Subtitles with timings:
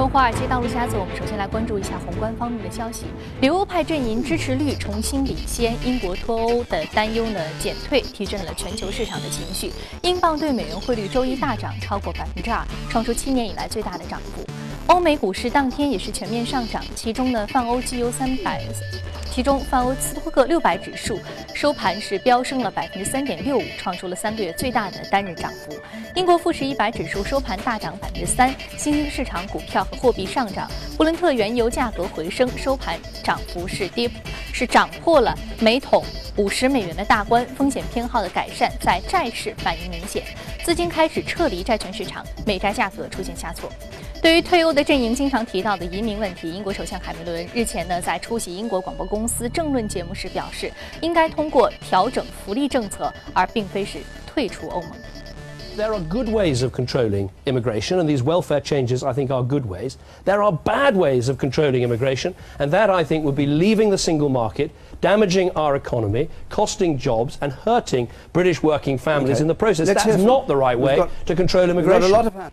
[0.00, 3.04] 从华尔街到陆家嘴，我们首先来关注一下宏观方面的消息。
[3.42, 9.70] 留欧派阵营支持率重新领先，英国脱欧的担忧呢减退，提振了全球市场的情绪。
[10.00, 14.42] 英镑对美元汇率周一大涨超过百分之二，创出七年以来最大的涨幅。
[14.86, 18.62] 欧美股市当天也是全面上涨，其中呢泛欧绩优三百。
[19.32, 21.18] 其中，泛欧斯托克六百指数
[21.54, 25.72] 收盘是飙升了百分之三点六五，创出了三个月最大的单日涨幅。
[26.16, 30.68] 英国富时一百指数收盘大涨百分之三，新兴市场股票和货币上涨。
[30.96, 34.10] 布伦特原油价格回升，收盘涨幅是跌，
[34.52, 36.04] 是涨破了每桶
[36.36, 37.46] 五十美元的大关。
[37.54, 40.24] 风险偏好的改善在债市反应明显，
[40.64, 43.70] 资金开始撤离债券市场，美债价格出现下挫。
[44.21, 54.91] 对于退欧的阵营经常提到的移民问题，英国首相凯梅伦日前呢在出席英国广播公司政论节目时表示，应该通过调整福利政策，而并非是退出欧盟。
[55.77, 59.95] There are good ways of controlling immigration, and these welfare changes, I think, are good ways.
[60.23, 63.97] There are bad ways of controlling immigration, and that, I think, would be leaving the
[63.97, 69.41] single market, damaging our economy, costing jobs, and hurting British working families Okay.
[69.41, 69.87] in the process.
[69.87, 72.05] Let's That's hear from- not the right we've way got- to control We've got a
[72.07, 72.51] immigration.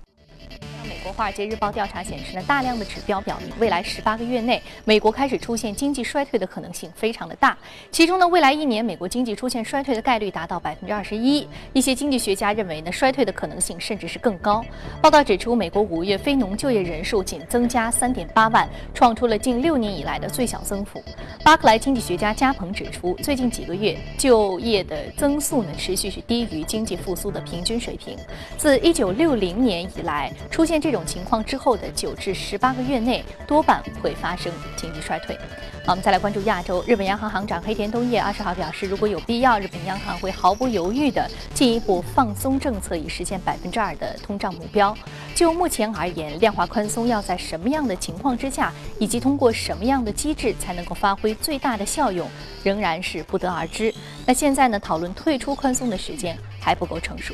[1.13, 7.57] 《华尔街日报》调查显示呢，大量的指标表明，未来十八个月内，美国开始出现经济衰退的可能性非常的大。
[7.91, 11.47] 其中呢，未来一年美国经济出现衰退的概率达到百分之二十一。
[11.73, 14.63] 一些经济学家认为呢，衰退的可能性甚至是更高。
[15.01, 21.01] 报道指出，美国五月非农就业人数仅增加三点八万，创出了近六年以来的最小增幅。
[21.43, 28.17] 巴克莱经济学家加蓬指出，最近几个月就业的增速呢，持续是低于经济复苏的平均水平。
[28.57, 35.37] 自一九六零年以来，出现这种种情况之后的九至十八个月内，多半会发生经济衰退。
[35.85, 44.97] 好，我们再来关注亚洲，日本央行行长黑田东彦二十号表示，如果有必要，日本央行会毫不犹豫地进一步放松政策，以实现百分之二的通胀目标。
[45.35, 52.27] 就目前而言，量化宽松要在什么样的情况之下，以及通过什么样的机制才能够发挥最大的效用，
[52.63, 53.93] 仍然是不得而知。
[54.25, 57.33] 那现在呢，讨论退出宽松的时间还不够成熟。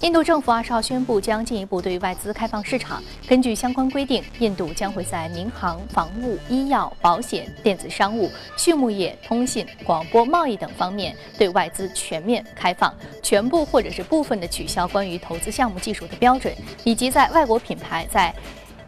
[0.00, 3.02] 印度政府二十号宣布，将进一步对外资开放市场。
[3.26, 12.94] 根据相关规定，印度将会在民航、防务、医药、保险、电子商务、畜牧业、通信、广播、贸易等方面对外资全面开放，
[13.24, 16.54] 全部或者是部分的取消关于投资项目技术的标准，
[16.84, 18.32] 以及在外国品牌在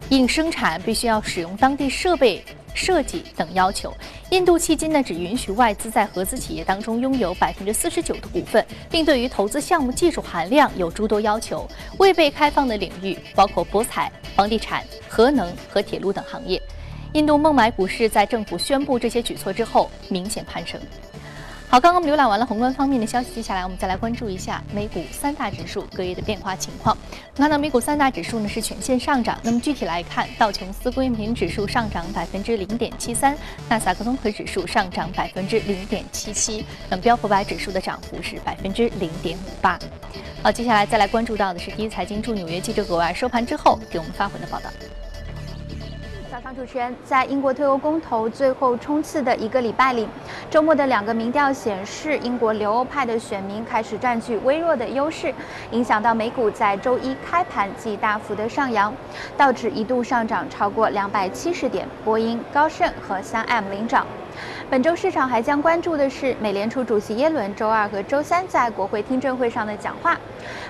[0.07, 2.41] 应生产必须要使用当地设备。
[2.73, 3.93] 设计等要求，
[4.29, 11.67] 印度迄今呢只允许外资在合资企业当中拥有百分之四十九的股份，并对于投资项目技术含量有诸多要求。
[11.97, 16.61] 未被开放的领域包括博彩、房地产、核能和铁路等行业。
[17.13, 20.79] 印度孟买股市在政府宣布这些举措之后明显攀升。
[21.71, 26.97] 好，刚刚我们浏览完了宏观方面的消息，接下来我们再来关注一下美股三大指数隔夜的变化情况。
[27.13, 33.37] 我们看到美股三大指数呢是全线上涨，那么具体来看，道琼斯工业平指数上涨百分之零点七三，
[33.69, 39.79] 纳斯达克综合指数上涨百分之零点七七，那么标普百指数的涨幅是百分之零点五八。
[40.43, 44.69] 好，接下来再来关注到的是第一财经驻纽约记者葛外收盘之后给我们发回的报道。
[46.53, 50.07] 主持人，在英国退欧公投最后冲刺的一个礼拜里，
[50.49, 55.33] 周末的两个民调显示，英国留欧派的选民开始占据微弱的优势，
[55.71, 58.93] 影响到美股在周一开盘即大幅的上扬，
[59.37, 64.05] 道指一度上涨超过两百七十点，波音、高盛和三 M 领涨。
[64.71, 70.17] 本周市场还将关注的是美联储主席耶伦周二和周三在国会听证会上的讲话。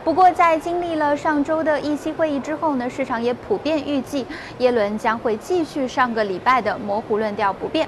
[0.03, 4.25] 不过，在经历了上周的议息会议之后呢，市场也普遍预计
[4.57, 7.88] 耶伦将会继续上个礼拜的模糊论调不变。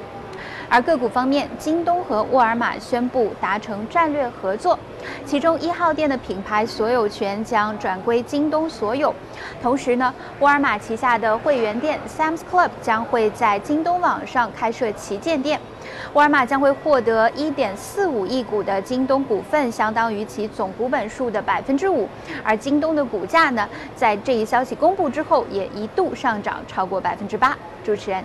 [0.73, 4.79] 而个股方面，京东和沃尔玛宣布达成战略合作，
[5.23, 9.13] 其中一号店的品牌所有权将转归京东所有。
[9.61, 15.59] 同时呢，沃尔玛旗下的会员店 Sam's Club 将会在京东网上开设旗舰店。
[16.13, 22.09] 沃尔玛将会获得1.45亿股的京东股份，相当于其总股本数的百分之五。
[22.43, 27.55] 而京东的股价呢，在这一消息公布之后，也一度上涨超过百分之八。
[27.83, 28.23] 主持人。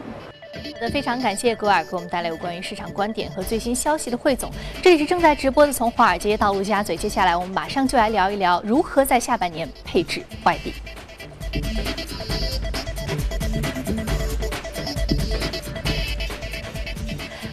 [0.80, 4.50] 那，非常感谢格尔给我们带来有关于市场观点和最新消息的汇总。
[4.82, 10.72] 这里是正在直播的从华尔街到陆家嘴，接下来我们马上就来聊一聊如何在下半年配置外币。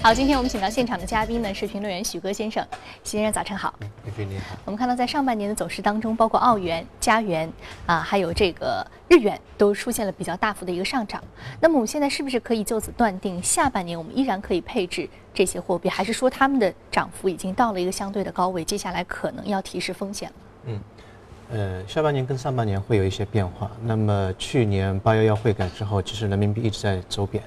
[0.05, 2.63] 好，今天我们请到现场的嘉宾呢是评论员许戈先生，
[3.03, 3.73] 许先生早晨好。
[4.03, 4.55] 李飞你好。
[4.63, 7.51] 我们看到在上半年的走势当中，包括澳元、加元
[7.87, 11.23] 啊，还有这个日元都出现了比较大幅的一个上涨。
[11.59, 20.35] 那么我们现在是不是可以就此断定，下半年我们依然可以配置这些货币，还是说他们的涨幅已经到了一个相对的高位，接下来可能要提示风险了？
[20.65, 20.79] 嗯，
[21.49, 23.71] 呃，下半年跟上半年会有一些变化。
[23.81, 27.43] 那么去年八幺幺汇改之后，其实人民币一直在走贬，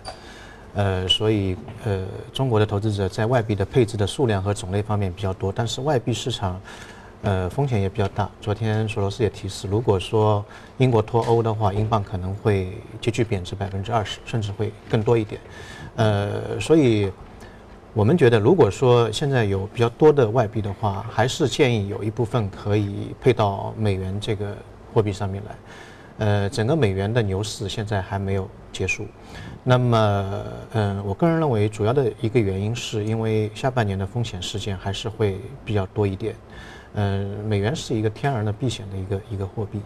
[0.75, 6.61] 呃，所以呃，中国的投资者在外币的配置的数量和种类方面比较多，但是外币市场，
[7.23, 8.31] 呃，风险也比较大。
[8.41, 10.45] 昨天索罗斯也提示，如果说
[10.77, 15.41] 英国脱欧的话，英镑可能会急剧贬值百分之二十，甚至会更多一点。
[15.97, 17.11] 呃，所以。
[17.95, 24.57] 我们觉得，如果说现在有比较多的外币的话，还是建议有一部分可以配到美元这个
[24.93, 25.57] 货币上面来。
[26.19, 29.07] 呃，整个美元的牛市现在还没有结束。
[29.65, 36.35] 那么，嗯，我个人认为主要的一个原因是因为下半年的风险事件还是会比较多一点。
[36.95, 39.81] 嗯，美元是一个天然的避险的一个一个货币。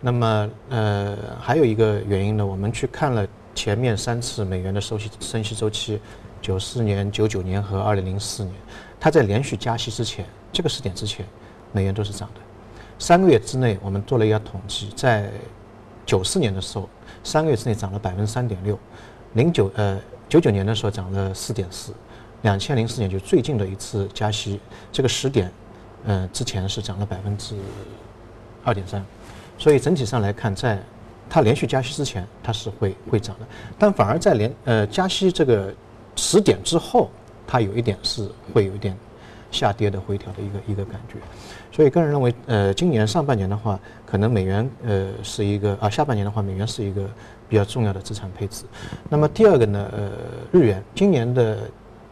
[0.00, 6.00] 那么，呃，还有一个原因呢，我们去看了前面三次美元的收息升息周期。
[6.40, 8.54] 九四年、九九年和二零零四年，
[9.00, 11.24] 它在连续加息之前，这个时点之前，
[11.72, 12.40] 美元都是涨的。
[12.98, 15.30] 三个月之内，我们做了一个统计，在
[16.06, 16.88] 九四年的时候，
[17.22, 18.76] 三个月之内涨了百分之三点六；
[19.34, 21.92] 零九呃九九年的时候涨了四点四；
[22.42, 24.60] 两千零四年就最近的一次加息，
[24.92, 25.50] 这个时点，
[26.04, 27.56] 呃之前是涨了百分之
[28.64, 29.04] 二点三。
[29.58, 30.82] 所以整体上来看，在
[31.28, 33.46] 它连续加息之前，它是会会涨的，
[33.78, 35.72] 但反而在连呃加息这个。
[36.16, 37.10] 十点之后，
[37.44, 38.96] 它有一点是会有一点
[39.54, 41.14] 下跌的回调的一个一个感觉，
[41.70, 47.08] 所以个人认为，呃，今年上半年的话，可能美元呃是一个啊，下半年的话，美元是一个
[47.48, 48.64] 比较重要的资产配置。
[49.08, 50.10] 那么第二个呢，呃，
[50.50, 51.70] 日元，今年的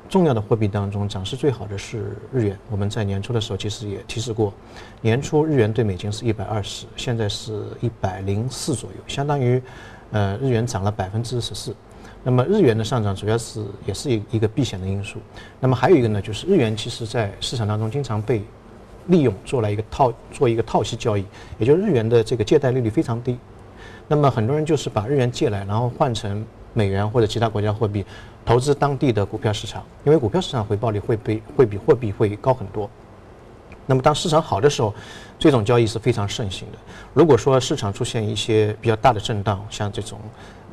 [0.09, 2.57] 重要的货币当中涨势最好的是日元。
[2.71, 4.55] 我们在年初的时候其实也提示过，
[5.01, 9.61] 年初日元对美金是一百二十，现在是一百零四左右，相当于
[10.13, 11.75] 呃日元涨了百分之十四。
[12.25, 15.19] 那么日元的上涨主要是也是一一个避险的因素。
[15.59, 18.43] 那么还有一个呢，就是日元其实在市场当中经常被
[19.09, 21.25] 利用做了一个套做一个套息交易，
[21.59, 23.37] 也就是日元的这个借贷利率非常低。
[24.07, 28.05] 那么很多人就是把日元借来，然后换成美元或者其他国家货币，
[28.45, 32.89] 投资当地的股票市场，因为股票市场回报率会比会比货币会高很多。
[33.87, 34.95] 那么当市场好的时候，
[35.39, 36.79] 这种交易是非常盛行的。
[37.15, 40.19] 如果说市场出现一些比较大的震荡，像这种。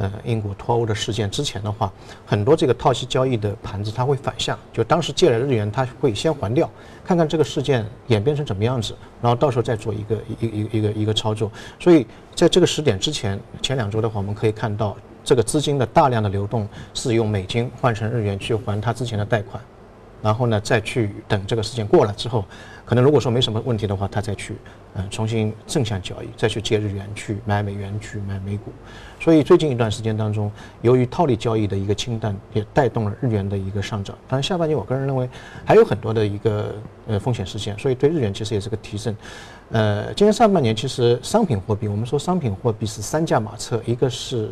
[0.01, 1.91] 呃，英国脱欧的事件之前的话，
[2.25, 6.71] 很多这个套息交易的盘子它会反向，就当时借了日元，它会先还掉，
[7.03, 11.51] 看看这个事件演变成怎么样子，然后到时候再做一个一一一个一个操作。
[11.81, 19.61] 所以在这个时点之前，前两周的话，我们可以看到这个资金的大量的流动是用美金换成日元去还他之前的贷款，
[20.21, 22.45] 然后呢再去等这个事件过了之后。
[22.89, 24.55] 可能如果说没什么问题的话，他再去，
[24.95, 28.71] 嗯，重新正向交易，再去借日元去买美元去买美股，
[29.19, 30.51] 所以最近一段时间当中，
[30.81, 34.17] 由于套利交易的一个清淡，也带动了日元的一个上涨。
[34.27, 35.29] 当然，下半年我个人认为
[35.63, 36.73] 还有很多的一个
[37.05, 39.15] 呃风险事件，所以对日元其实也是个提振。
[39.69, 44.49] 呃，今年上半年其实商品货币，我们说商品货币是三驾马车，一个是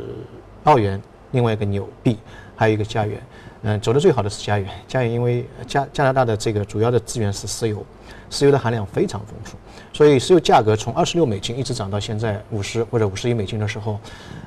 [0.66, 1.02] 澳元，
[1.32, 2.20] 另外一个纽币，
[2.56, 3.20] 还有一个加元。
[3.64, 7.84] 嗯，走的最好的是加元，加元因为加加拿大的这个主要的资源是石油。
[8.30, 9.58] 石油的含量非常丰富，
[9.94, 14.00] 所以石油价格从二十六美金一直涨到现在五十或者五十一美金的时候，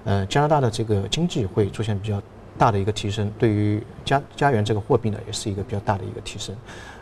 [0.04, 2.20] 呃，加拿大的这个经济会出现比较
[2.58, 6.54] 大的一个提升，对于加加元这个货币呢，也是一个比较大的一个提升。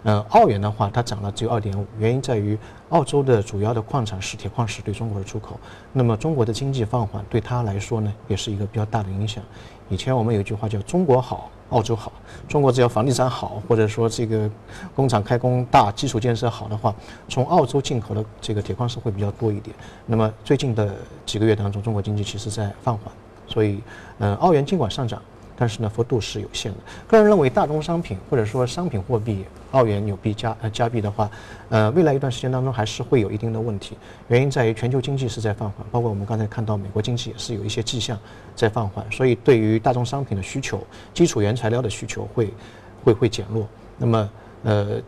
[0.04, 2.56] 呃，澳元的话，它涨了只有二点五，原因在于
[2.90, 5.58] 澳洲的主要的矿产是铁矿石对中国的出口，
[5.92, 9.42] 那么中国的经济放缓对它来说呢，也是一个比较大的影响。
[9.88, 11.50] 以前我们有一句话叫“中国好”。
[11.70, 12.12] 澳洲好，
[12.48, 14.50] 中国只要房地产好，或者说这个
[14.94, 16.94] 工厂开工大，基础建设好的话，
[17.28, 19.74] 从澳洲进口的这个铁矿石会比较多一点。
[20.06, 20.94] 那么最近的
[21.26, 23.12] 几个月当中，中国经济其实在放缓，
[23.46, 23.80] 所以，
[24.18, 25.20] 嗯，澳元尽管上涨。
[25.58, 26.78] 但是呢，幅度是有限的。
[27.08, 31.28] 个人认为，大宗商品或者说商品货币，澳元、纽币、加呃加币的话，
[31.68, 33.96] 呃，未来一段时间当中还是会有一定的问题。
[34.28, 38.16] 原因在于全球经济是在放缓，包括我们刚才看到美国经济也是有一些迹象
[38.54, 40.80] 在放缓，所以对于大宗商品的需求、
[41.12, 42.54] 基础原材料的需求会
[43.02, 43.66] 会会减弱。
[43.96, 44.30] 那么，
[44.62, 45.00] 呃，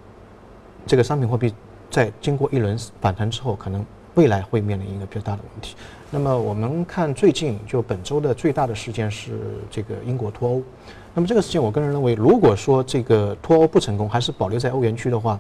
[0.85, 1.55] 这个商品货币
[1.89, 5.77] 在经过一轮反弹之后，可能未来会面临一个比较大的问题。
[6.13, 9.39] 那么我们看最近就本周的最大的事件是
[9.71, 10.63] 这个英国脱欧。
[11.15, 15.39] 那么这个事情，我个人认为，如果说这个脱欧不成功，还是保留在欧元区的话，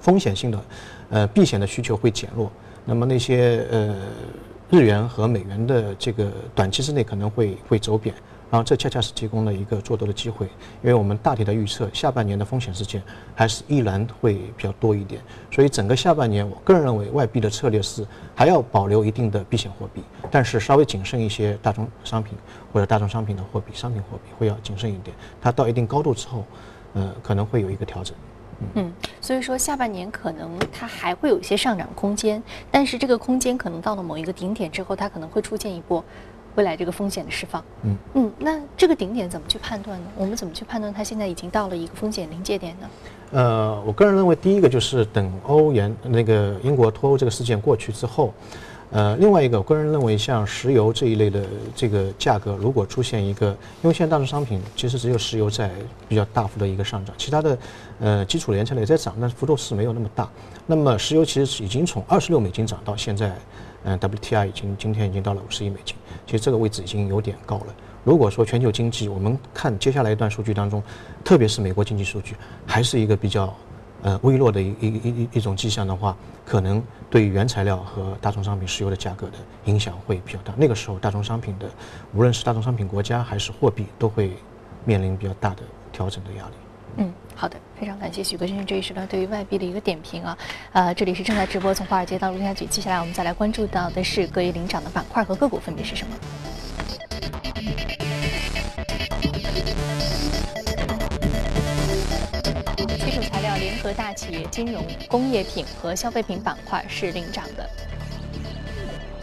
[0.00, 0.64] 风险性的
[1.10, 2.50] 呃避险的需求会减弱。
[2.84, 3.96] 那么那些呃
[4.70, 8.14] 日元和美元的这个短期之内可能会会走贬。
[8.54, 10.46] 然后这恰恰是提供了一个做多的机会，
[10.80, 13.02] 因为我们大体的预测下半年的风险事件
[13.34, 15.20] 还是依然会比较多一点，
[15.50, 22.38] 所以整个下半年我个人认为外币的策略是还要保留一定的避险货币，但是稍微谨慎一些大宗商品
[22.72, 26.44] 或者大宗商品的货币，商品货币会要谨慎一点，它到一定高度之后，
[26.92, 28.16] 呃可能会有一个调整。
[28.76, 36.02] 嗯，所以说下半年可能它还会有一些上涨空间，但是这个空间可能到了某一个顶点之后，它可能会出现一波
[36.54, 37.62] 未来这个风险的释放。
[37.82, 40.06] 嗯嗯，那这个顶点怎么去判断呢？
[40.16, 42.88] 我们怎么去判断它现在已经到了一个风险临界点呢？
[43.32, 48.32] 呃，我个人认为，第一个就是等欧元那个英国脱欧这个事件过去之后，
[48.90, 51.44] 呃，另外一个，我个人认为，像石油这一类的
[51.74, 53.48] 这个价格，如果出现一个，
[53.82, 55.68] 因为现在大宗商品其实只有石油在
[56.08, 57.58] 比较大幅的一个上涨，其他的
[57.98, 60.28] 呃基础原材料也在涨，但是幅度是没有那么大。
[60.66, 63.34] 那么石油其实已经从二十六美金涨到现在，
[63.84, 65.94] 嗯，WTI 已经今天已经到了五十亿美金，
[66.26, 67.66] 其实这个位置已经有点高了。
[68.02, 70.82] 如果说全球经济，我们看接下来一段数据当中，
[71.24, 72.34] 特别是美国经济数据，
[72.66, 73.54] 还是一个比较
[74.02, 80.52] 呃微弱的一一一一种迹象的话，可能对原材料和大宗商品石油的价格的影响会比较大。
[80.56, 81.66] 那个时候，大宗商品的
[82.14, 84.32] 无论是大宗商品国家还是货币，都会
[84.84, 85.62] 面临比较大的
[85.92, 86.54] 调整的压力。
[86.96, 90.38] 嗯，好的，非常感谢许哥先生这一时段对于外币的一个点评啊。
[90.72, 96.16] 呃，这里是正在直播从华尔街到陆家嘴，接下来我们再来关注到的是各业领涨的板块和个股分别是什么。
[102.88, 107.68] 基础材料、联合大企业、金融、工业品和消费品板块是领涨的。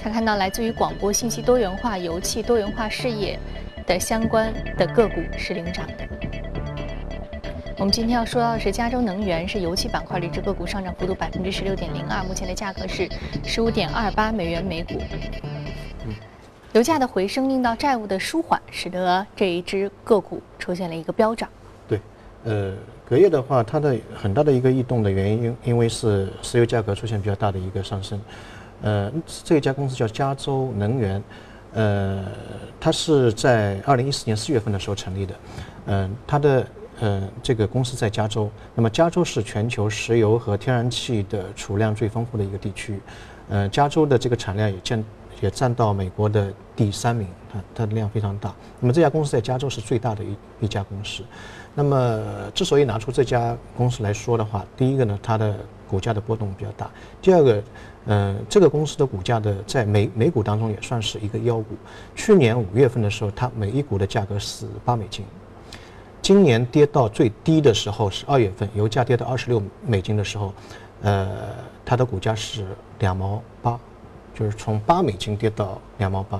[0.04, 3.40] 他看到来自于广播信息多元化、油气多元化事业
[3.88, 6.21] 的相关的个股是领涨的。
[7.82, 13.10] 我们今天要说到的是加州能源，是油气板块的一只个股，上涨幅度百分之十六点零二，目前的价格是
[13.44, 15.02] 十五点二八美元每股。
[16.06, 16.14] 嗯
[16.74, 21.50] 油价的回升令到债务的舒缓，使得这一只个股出现了一个飙涨。
[21.88, 22.00] 对，
[22.44, 28.22] 呃，隔夜的话，它的很大的一个异动的原因，因为是石油价格出现比较大的一个上升。
[28.84, 29.12] 呃，
[29.44, 31.24] 这一家公司叫加州能源，
[31.74, 32.26] 呃，
[32.80, 35.34] 它是在二零一四年四月份的时候成立的。
[35.88, 36.66] 嗯、它的
[37.02, 43.00] 呃这个公司在加州，那么加州是全球石油和天然气的储量最丰富的一个地区。
[43.50, 45.04] 呃，加州的这个产量也占
[45.42, 48.54] 也占到美国的第三名，它它的量非常大。
[48.80, 51.24] 那么这家公司在加州是最大的一一家公司。
[51.74, 55.58] 那么之所以拿出这家公司来说的话，第一个呢，它的
[55.90, 56.86] 股价的波动比较大；
[57.22, 57.64] 第二个，
[58.06, 61.76] 呃，这个公司的股价的在美美股当中也算是一个妖股。
[62.16, 65.26] 去年五月份的时候，它每一股的价格是八美金。
[66.22, 70.54] 今年跌到最低的时候是二月份，油价跌到二十六美金的时候，
[71.02, 71.30] 呃，
[71.84, 72.66] 它的股价是
[73.00, 73.80] 两毛八，
[74.36, 76.40] 就是从八美金跌到两毛八。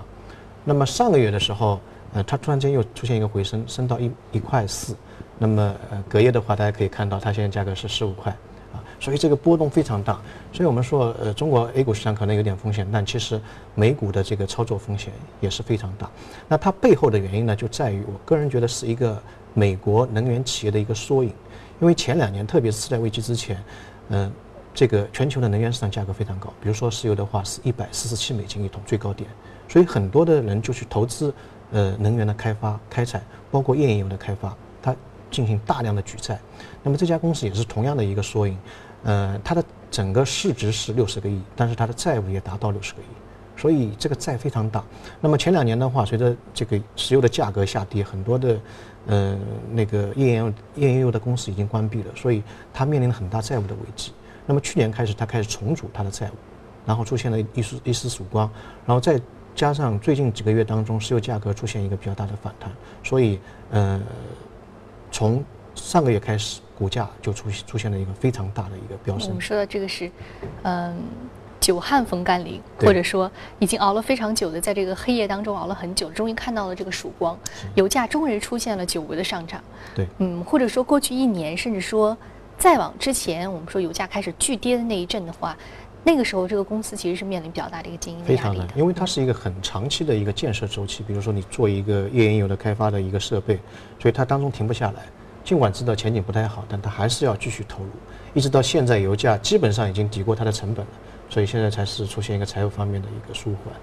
[0.64, 1.80] 那么上个月的时候，
[2.14, 4.96] 呃，它突然间又出现一个回升，升到一一块四。
[5.40, 8.32] 那么呃，隔夜的话，大家可以看到它现在价格是十五块，
[8.72, 10.22] 啊，所以这个波动非常大。
[10.54, 13.42] 所以我们说，呃，中国 A 股市场可能有点风险，但其实
[13.74, 16.08] 美股的这个操作风险也是非常大。
[16.48, 19.20] 那它背后的原因呢，就在于我个人觉得是一个
[19.54, 21.34] 美国能源企业的一个缩影，
[21.80, 23.62] 因为前两年，特别是次贷危机之前，
[24.10, 24.32] 嗯、
[24.74, 29.30] 这个全球的能源市场价格非常高，比如说石油的话是一百四十七美金一桶最高点，
[29.68, 31.34] 所以很多的人就去投资
[31.72, 34.96] 呃能源的开发、开采，包括页岩油的开发，它
[35.30, 36.40] 进行大量的举债。
[36.84, 38.58] 那么这家公司也是同样的一个缩影，
[39.04, 43.06] 呃，它的整个市值是六十个亿，但是它的债务也达到六十个亿。
[43.62, 44.84] 所以这个债非常大。
[45.20, 48.60] 那么前两年的话，随着这个石油的价格下跌，很多的
[49.06, 49.38] 呃
[49.72, 52.42] 那个页岩页岩油的公司已经关闭了，所以
[52.74, 54.14] 它面临了很大债务的危机。
[54.48, 56.34] 那么去年开始，它开始重组它的债务，
[56.88, 58.50] 然后出现了一丝一丝曙光，
[58.84, 59.22] 然后再
[59.54, 62.72] 加上最近几个月当中，石油价格出现一个比较大的反弹，
[63.04, 63.40] 所以
[63.70, 64.02] 呃
[65.12, 65.44] 从
[65.76, 69.42] 上个月开始，股价就出出现了一个非常大的一个飙升我们。
[69.42, 70.10] 说的这个是，
[70.64, 70.98] 嗯。
[71.62, 77.38] 久旱逢甘霖，或者说已经熬了非常久的，在这个黑夜当中熬了很久，终于看到了这个曙光，
[77.76, 79.64] 油价终于出现了久违的上涨。
[79.96, 82.18] 对，嗯，或者说过去一年，甚至说
[82.58, 85.56] 再往之前，我们说油价开始巨跌的那一阵的话，
[86.04, 88.80] 那个时候这个公司其实是面临比较大的一个经营的非常难压力的，。
[88.80, 91.04] 因为它是一个很长期的一个建设周期。
[91.04, 93.60] 比如说你做一个页岩油的开发的一个设备，
[94.00, 95.04] 所以它当中停不下来。
[95.44, 97.90] 尽管知道前景不太好，但它还是要继续投入，
[98.34, 100.92] 一直到现在油价基本上已经抵过它的成本了，
[101.32, 103.74] 所以现在才是出现一个财务方面的一个舒缓。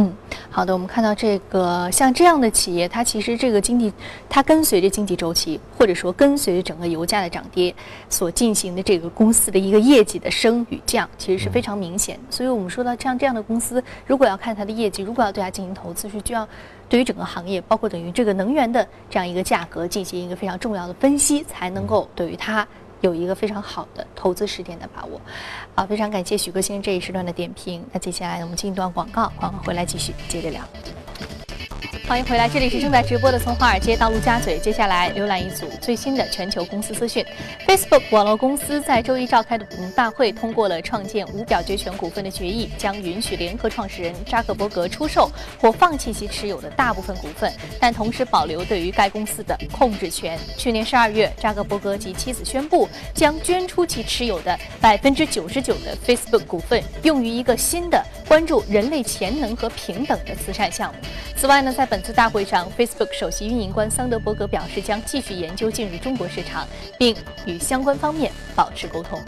[0.00, 0.12] 嗯，
[0.48, 3.92] 好的，我们看到这个像这样的企业，它其实这个经济，
[4.28, 7.74] 它跟随着经济周期，或者说跟随着整个油价的涨跌
[8.08, 12.22] 所进行的这个公司的一个业绩的升与降，其实是非常明显的。
[12.30, 16.46] 所以我们说到像这样的公司，如果要看它的业绩，如果要对它进行投资，是需要
[16.88, 22.64] 对于整个行业，包括等于这个能源的这样一个价格进行一个非常重要的分析，才能够对于它。
[23.00, 25.20] 有一个非常好的投资时点的把握，
[25.74, 27.84] 啊，非常感谢许哥先生这一时段的点评。
[27.92, 30.62] 那接下来我们进一段广告，广告回来继续接着聊。
[32.08, 34.58] 欢迎回来，这里是正在直播的从华尔街到陆家嘴。
[34.58, 37.22] 接下来浏览一组最新的全球公司资讯。
[37.66, 45.30] Facebook 网络公司在周一召开的股东大会通过了创建无表决权股份的决议，将允许联合创始人扎克伯格出售
[45.60, 50.38] 或放弃其持有的大部分股份，但同时保留对于该公司的控制权。
[50.56, 61.00] 去年十二月，扎克伯格及妻子宣布将捐出其持有的百分之九十九的 Facebook 股份，用于一个新的关注人类潜能和平等的慈善项目。
[61.34, 66.68] 此外呢，在本次大会上，Facebook 首席运营官桑德伯格表示，将继续研究进入中国市场，
[66.98, 67.16] 并
[67.46, 69.18] 与相关方面保持沟通。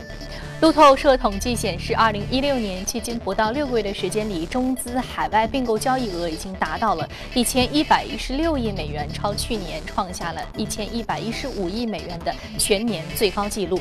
[0.61, 13.80] 路透社统计显示，二零一六年迄今不到六个月的时间里，中资海外并购交易额已经达到了一千一百一十六亿美元，超去年创下了一千一百一十五亿美元的全年最高纪录。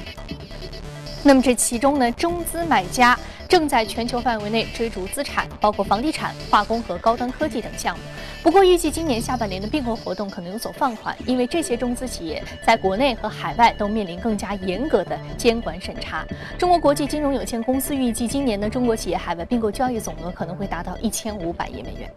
[1.21, 3.19] 那么这其中呢，中资买家。
[3.49, 8.03] 正在全球范围内追逐资产，包括房地产、化工和高端科技等项目。
[8.41, 16.25] 不过，预计今年下半年的并购活动可能有所放缓，因为这些中资企业在国内和海外都面临更加严格的监管审查。
[16.57, 22.09] 中国国际金融有限公司预计，今年的中国企业海外并购交易总额可能会达到一千五百亿美元。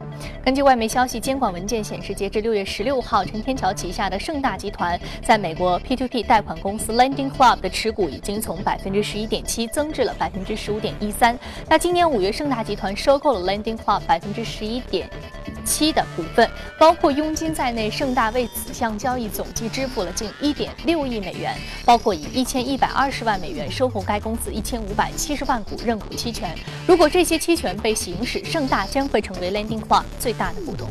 [0.45, 11.37] 根据外媒消息，监管文件显示，截至六月十六号，陈天桥旗下的盛大集团在美国 P2P 贷款公司 Lending Club 的持股已经从百分之十一点七增至了百分之十五点一三。
[11.69, 15.11] 那今年五月，盛大集团收购了 Lending Club 百分之十一点
[15.65, 26.57] 七的股份，包括佣金在内，盛大为此项交易总计支付了近一点六亿美元，包括以一千一百二十万美元收购该公司一千五百七十万股认股期权。
[26.87, 30.89] 如果这些期权被行使，盛大将会成为 Landing Club 最大的股东。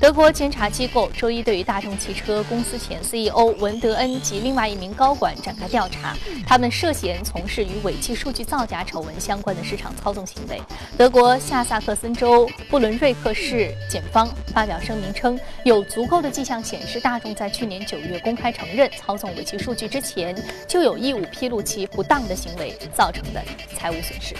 [0.00, 6.16] 德国监察机构周一对于大众汽车公司前 CEO 文德恩及另外一名高管展开调查，
[6.46, 10.58] 他们涉嫌从事与尾气数据造假丑闻相关的市场操纵行为。
[10.96, 20.34] 德国下萨克森州布伦瑞克市检方发表声明称，有足够的迹象显示，大众在去年九月公开承认操纵尾气数据之前，
[20.66, 23.44] 就有义务披露其不当的行为造成的
[23.76, 24.34] 财务损失。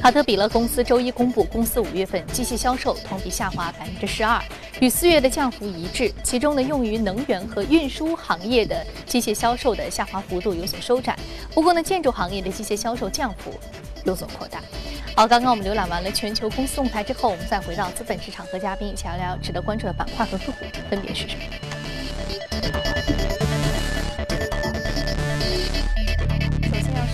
[0.00, 4.42] 卡特彼勒公司周一公布，公司五月份机械销售同比下滑百分之十二，
[4.80, 6.12] 与四月的降幅一致。
[6.24, 11.16] 其中呢，用于能源和运输行业的机械销售的下滑幅度有所收窄。
[11.54, 13.54] 不过呢，建筑行业的机械销售降幅
[14.04, 14.60] 有所扩大。
[15.14, 20.52] 好，刚刚我们浏览完了全球公司动态之后，我们再回到资本市场，和嘉宾一起聊聊值得关注的板块和个股
[20.90, 21.42] 分别是什么。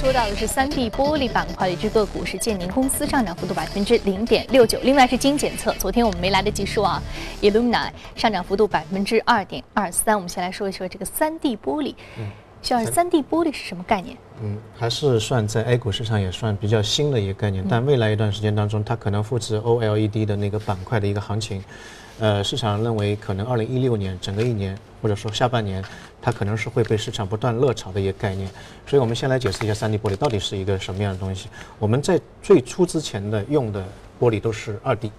[0.00, 4.78] 说到的是三 D 玻璃板块的一只个股是建宁公司，上涨幅度百分之零点六九。
[4.84, 7.02] 另外是经检测，昨天我们没来得及说啊
[7.42, 10.14] ，Illumina 上涨幅度百分之二点二三。
[10.14, 11.96] 我们先来说一说这个三 D 玻璃。
[12.16, 12.30] 嗯，
[12.62, 14.16] 需要三 D 玻璃是什么概念？
[14.40, 21.60] 嗯，还是算在 A 股市场也算比较新的一个概念，但未来一段时间当中，它可能复制 OLED 的那个板块的一个行情。
[22.20, 25.84] 呃，市场认为可能二零一六年整个一年，或者说下半年，
[26.20, 28.48] 它可能是会被市场不断热炒的一个概念。
[28.86, 31.48] 所以我们先来解释一下三 D 玻璃到底是一个什么样的东西。
[31.78, 33.84] 我们在最初之前的用的
[34.20, 35.10] 玻璃都是二 D，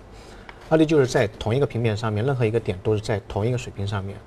[0.70, 4.18] 二 D 就是在同一个平面上面，任何一个点都是在同一个水平上面。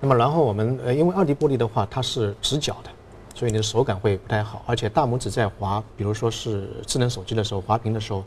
[0.00, 2.90] 那么然后我们呃，因为二 D 玻璃的话它是直角的，
[3.34, 8.24] 所以你的手感会不太好，而且大拇指在滑，比如说是智能手机的时候滑屏的时候，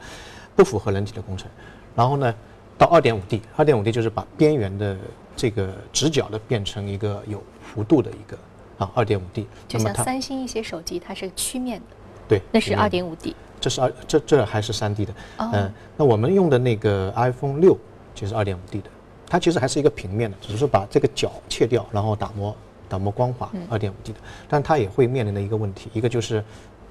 [0.55, 1.49] 不符合人体的工程。
[1.95, 2.33] 然后呢？
[2.77, 4.97] 到二点五 D，二点五 D 就是把边缘的
[5.35, 7.41] 这个直角的变成一个有
[7.75, 8.37] 弧度的一个
[8.77, 9.47] 啊，二点五 D。
[9.67, 11.85] 就像三星一些手机，它是曲面的。
[12.27, 13.35] 对，那是二点五 D。
[13.59, 15.13] 这是二，这这还是三 D 的。
[15.37, 17.77] 嗯，那我们用的那个 iPhone 六
[18.13, 18.89] 就是二点五 D 的，
[19.27, 22.55] 它其实还是一个平面的，只是把这个角切掉，然后打磨
[22.87, 24.19] 打磨光滑，二点五 D 的。
[24.47, 26.43] 但它也会面临的一个问题，一个就是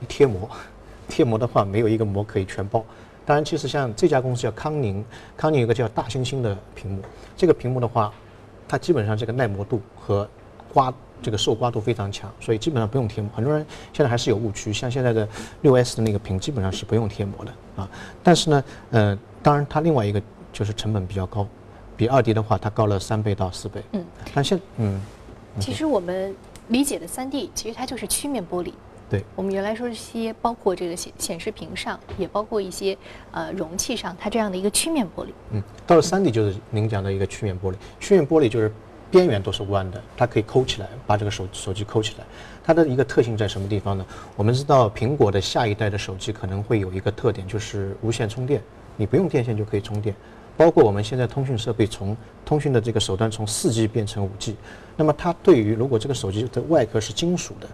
[0.08, 0.48] 贴膜，
[1.08, 2.84] 贴膜的话没有一个膜可以全包。
[3.26, 5.04] 当然，其实像这家公司叫康宁，
[5.36, 7.02] 康宁有个叫大猩猩的屏幕，
[7.36, 8.12] 这个屏幕的话，
[8.68, 10.28] 它基本上这个耐磨度和
[10.72, 13.30] 刮这个受刮度非常强，所以基本上不用贴膜。
[13.34, 15.26] 很多人现在还是有误区，像现在的
[15.62, 17.88] 六 S 的那个屏基本上是不用贴膜的啊。
[18.22, 20.20] 但是呢，呃，当然它另外一个
[20.52, 21.46] 就是成本比较高，
[21.96, 23.82] 比二 D 的话它高了三倍到四倍。
[23.92, 25.00] 嗯，但现嗯，
[25.60, 26.34] 其实我们
[26.68, 28.72] 理解的三 D 其实它就是曲面玻璃。
[29.10, 32.96] 对，我们原来说这些，包括这个显显示屏上，也包括一些
[33.32, 35.28] 呃容器上，它这样的一个曲面玻璃。
[35.50, 37.76] 嗯，到了三 D 就是您讲的一个曲面玻璃。
[38.00, 38.72] 曲面玻璃就是
[39.10, 42.24] 边缘都是弯的，它可以抠起来，把这个手手机抠起来。
[42.64, 44.04] 它的一个特性在什么地方呢？
[44.36, 48.62] 我们知道苹果的下一代的手机可能会有一个特点，就是无线充电，
[48.96, 50.16] 你不用电线就可以充电。
[50.56, 54.56] 包括我们现在通讯设备从通讯的这个手段从四 G 变成五 G，
[54.96, 57.68] 那么它对于如果这个手机的外壳是金属的。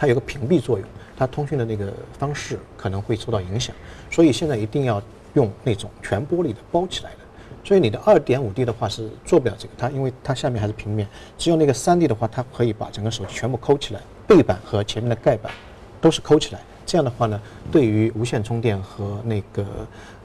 [0.00, 3.76] 它有个屏蔽作用，它通讯的那个方式可能会受到影响，
[4.10, 5.00] 所以现在一定要
[5.34, 7.18] 用那种全玻璃的包起来的，
[7.62, 15.52] 所以你的二点五 D 的话是做不了这个，它因为它下面还是平面，只有那个三 D 的话，它可以把整个手机全部抠起来，背板和前面的盖板
[16.00, 16.62] 都是抠起来。
[16.86, 17.38] 这样的话呢，
[17.70, 19.66] 对于无线充电和那个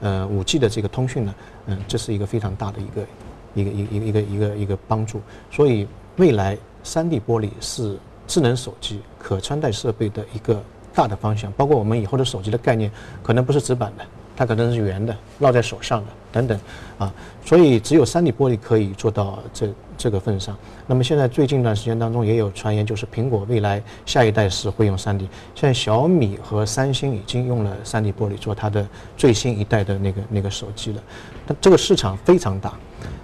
[0.00, 1.34] 呃五 G 的这个通讯呢，
[1.66, 3.06] 嗯，这是一个非常大的一个
[3.52, 5.20] 一个一个一个一个一个帮助。
[5.50, 5.86] 所以
[6.16, 10.62] 未来三 D 玻璃是智能手机可穿戴设备的一个
[10.94, 12.88] 大的方向，包括我们以后的手机的概念，
[13.24, 14.04] 可能不是直板的。
[14.36, 16.60] 它可能是圆的，绕在手上的等等，
[16.98, 17.10] 啊，
[17.42, 20.54] 所以只有三 D 玻璃可以做到这这个份上。
[20.86, 25.26] 那么现在最近一段时间当中也有传言，就是苹果未来下一代是会用三 D。
[25.54, 28.86] 现在小米和三星已经用了三 D 玻璃做它的
[29.16, 31.02] 最新一代的那个那个手机了。
[31.46, 32.74] 它这个市场非常大，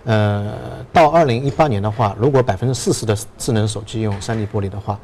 [0.07, 0.55] 呃，
[0.95, 4.99] 到二零一八年的话，如果百分之四十的智能手机用三 D 玻璃的话，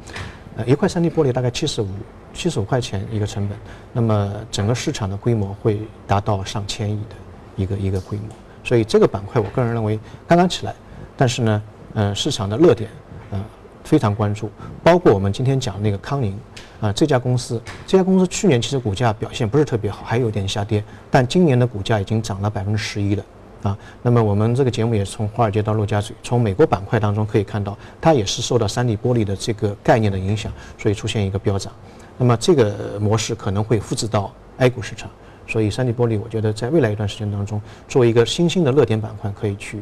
[0.65, 1.87] 一块三 D 玻璃大概七十五。
[2.31, 3.57] 七十五块钱一个成本，
[3.91, 7.15] 那么整个市场的规模会达到上千亿的
[7.55, 8.25] 一个一个规模，
[8.63, 10.73] 所以这个板块我个人认为刚刚起来，
[11.17, 11.63] 但是呢，
[11.95, 12.87] 嗯，市场的热点，
[13.31, 13.43] 嗯，
[13.83, 14.49] 非常关注，
[14.83, 16.39] 包括我们今天讲那个康宁，
[16.79, 23.25] 啊，这家公司，这家公司去年其实股价表现不是特别好，还有点下跌，但今年的股价已经涨了百分之十一了。
[23.63, 31.73] 啊，那么我们这个节目也是从华尔街到陆家嘴，从美国板块当中可以看到，它也是受到三 D 玻璃的这个概念的影响，所以出现一个飙涨。
[32.17, 35.09] 那么这个模式可能会复制到 A 股市场，
[35.47, 39.81] 所以三 D 玻璃，我觉得在未来一段时间当中，作为一个新兴的热点板块，可以去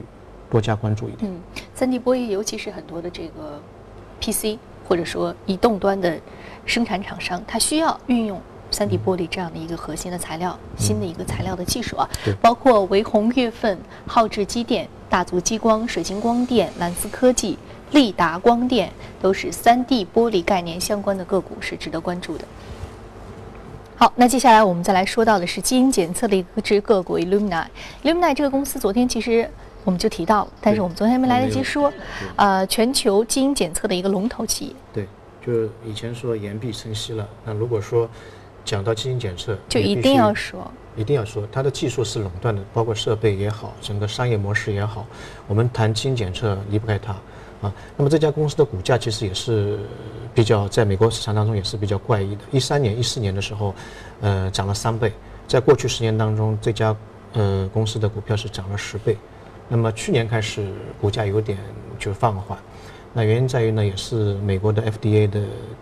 [0.49, 1.31] 多加关注一点。
[1.31, 1.39] 嗯，
[1.75, 3.61] 三 D 玻璃，尤其是很多的这个
[4.19, 6.19] PC 或者说移动端的
[6.65, 12.10] 生产厂商，它需要运用三 D 玻璃这样的一个核心的材料，新的一个材料的技术啊，
[12.41, 17.58] 包括维宏月份、浩智机电、大族激光、水晶光电、蓝思科技。
[17.91, 22.43] 利达光电都是三 D 玻璃概念相关的个股，是值得关注的。
[23.95, 27.65] 好，那接下来我们再来说到的是基因检测的一只个股 Illumina。
[28.03, 29.49] Illumina 这个公司昨天其实
[29.86, 31.89] 我们就提到了，但是我们昨天没来得及说。
[32.36, 34.73] 呃，全球基因检测的一个龙头企业。
[34.91, 35.08] 对，
[35.45, 37.25] 就是以前说言必称息了。
[37.45, 38.10] 那如果说
[38.67, 45.08] 讲到基因检测，就一定要说，一定要说，它的技术是垄断的，包括设备也好，整个商业模式也好，
[45.47, 47.15] 我们谈基因检测离不开它。
[47.62, 49.80] 啊，那么这家公司的股价其实也是
[50.36, 52.41] 比较在美国市场当中也是比较怪异的。
[52.51, 53.73] 一三年、一四年的时候，
[54.21, 55.12] 呃，涨了三倍，
[55.47, 56.95] 在过去十年当中，这家
[57.34, 59.17] 呃公司的股票是涨了十倍。
[59.69, 61.58] 那么去年开始股价有点
[61.97, 62.58] 就放缓。
[63.17, 65.41] 那原因在于呢，也是美国的 FDA 的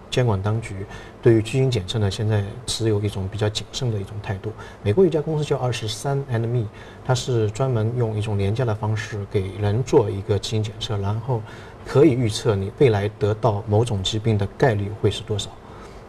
[0.09, 0.73] 监管当局
[1.21, 4.53] 对于基因检测呢，现在持有一种比较谨慎的一种态度。
[4.81, 6.65] 美国有一家公司叫二十三 and Me，
[7.03, 11.41] 它是专门用一种廉价的方式给人做一个基因检测，然后
[11.85, 15.49] 可以预测你未来得到某种疾病的概率会是多少。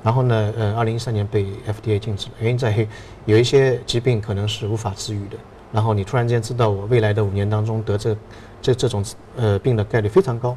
[0.05, 2.87] 然后呢，呃，二零一三年被 FDA 禁止了，原因在于
[3.25, 5.37] 有一些疾病可能是无法治愈的。
[5.73, 8.17] 然后你突然间知道我未来的五年当中得这
[8.63, 9.05] 这这种
[9.37, 10.57] 呃病的概率非常高。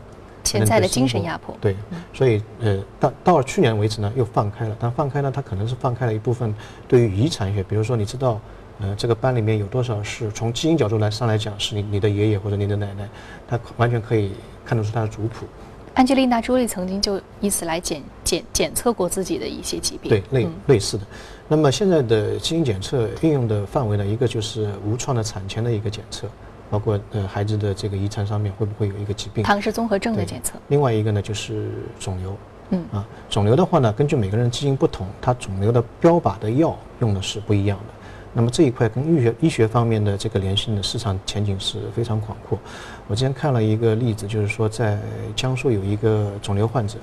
[0.50, 1.76] 潜在的精神压迫，对，
[2.12, 4.76] 所以呃，到到了去年为止呢，又放开了。
[4.80, 6.52] 但放开呢，它可能是放开了一部分
[6.88, 8.42] 对于遗传学，比如说你知道，
[8.80, 13.08] 呃，这个班里面有多少是从基因角度来上来讲是你你的爷爷或者你的奶奶，
[13.48, 14.32] 他完全可以
[14.66, 15.46] 看得出他的族谱。
[15.94, 21.06] 安吉丽娜·朱莉曾经就以此来检检检测过自己的一些疾病，对，类类似的。
[21.48, 26.28] 那么现在的基因检测运用的范围呢，一个就是无创的产前的一个检测。
[26.70, 29.44] 包括呃孩子的这个遗传上面会不会有一个疾病？
[29.44, 30.54] 唐氏综合症的检测。
[30.68, 32.38] 另外一个呢就是肿瘤，
[32.70, 37.94] 嗯啊，肿瘤的话呢，根据每个人基因不同，它肿瘤的标靶的药用的是不一样的。
[38.32, 42.60] 那么这一块跟医学医学方面的这个联系呢市场前景是非常广阔。
[43.08, 45.00] 我之前看了一个例子，就是说在
[45.36, 47.00] 江苏有一个肿瘤患者，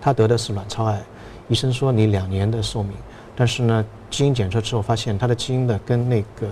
[0.00, 1.02] 他得的是卵巢癌，
[1.48, 2.92] 医生说你两年的寿命，
[3.34, 6.46] 但是呢基因检测之后发现他的基因呢跟那个。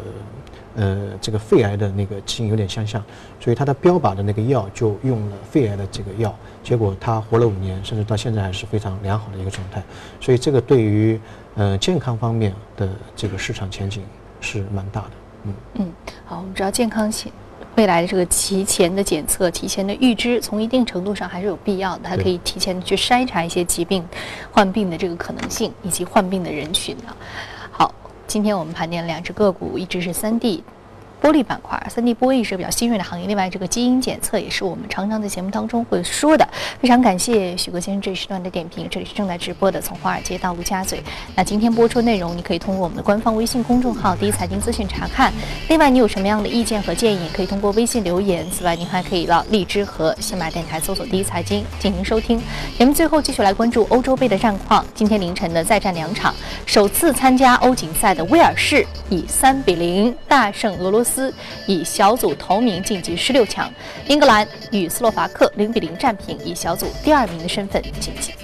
[0.77, 3.03] 呃，这个肺癌的那个基因有点相像，
[3.41, 9.83] 所以他的标靶的那个药就用了肺癌的这个药，结果他活了五年，甚至到现在还是非常良好的一个状态。
[10.21, 11.19] 所以这个对于
[11.55, 14.05] 呃健康方面的这个市场前景
[14.41, 15.11] 是蛮大的。
[15.45, 15.93] 嗯嗯，
[16.27, 17.33] 好，我们知道健康前
[17.77, 24.07] 未来的这个提前的检测、提前的预知，从一定程度上还是有必要的，它可以提前去筛查一些疾病
[24.51, 27.17] 患病的这个可能性以及患病的人群啊。
[28.27, 30.65] 今天我们盘点两只个股，一只是三 D。
[31.27, 33.27] 玻璃板块，三 D 玻璃是比较新锐的行业。
[33.27, 36.49] 另外，这个基因检测也是我们常常在节目当中会说的。
[36.81, 38.87] 非常感谢许哥先生这一时段的点评。
[38.89, 41.03] 这里是正在直播的，从华尔街到陆家嘴。
[41.35, 45.33] 那今天播出内容，你可以通过我们的官方微信公众号“第一财经资讯”查看。
[45.69, 48.49] 另外，你有什么样的意见和建议，可以通过微信留言。
[48.53, 52.41] 此外，您还可以到荔枝和喜马电台搜索“第一财经”进行收听。
[52.79, 54.87] 节目最后继续来关注欧洲杯的战况。
[54.95, 56.33] 今天凌晨的再战两场，
[56.67, 61.16] 首次参加欧锦赛的威尔士以三比零大胜俄罗斯。
[61.17, 61.33] 斯
[61.67, 63.73] 以小组头名晋级十六强，
[64.07, 68.35] 英格兰与斯洛伐克零比零战平，以小组第二名的身份晋级。